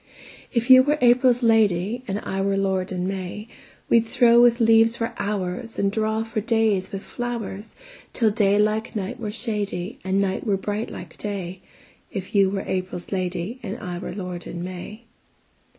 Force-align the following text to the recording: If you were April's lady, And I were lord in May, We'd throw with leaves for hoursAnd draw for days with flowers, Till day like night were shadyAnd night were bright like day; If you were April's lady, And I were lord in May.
If 0.51 0.71
you 0.71 0.81
were 0.81 0.97
April's 0.99 1.43
lady, 1.43 2.03
And 2.07 2.17
I 2.21 2.41
were 2.41 2.57
lord 2.57 2.91
in 2.91 3.07
May, 3.07 3.47
We'd 3.87 4.07
throw 4.07 4.41
with 4.41 4.59
leaves 4.59 4.95
for 4.95 5.13
hoursAnd 5.19 5.91
draw 5.91 6.23
for 6.23 6.41
days 6.41 6.91
with 6.91 7.03
flowers, 7.03 7.75
Till 8.11 8.31
day 8.31 8.57
like 8.57 8.95
night 8.95 9.19
were 9.19 9.29
shadyAnd 9.29 10.15
night 10.15 10.43
were 10.43 10.57
bright 10.57 10.89
like 10.89 11.19
day; 11.19 11.61
If 12.09 12.33
you 12.33 12.49
were 12.49 12.63
April's 12.65 13.11
lady, 13.11 13.59
And 13.61 13.77
I 13.77 13.99
were 13.99 14.11
lord 14.15 14.47
in 14.47 14.63
May. 14.63 15.03